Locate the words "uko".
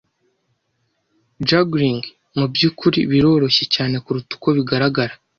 4.37-4.49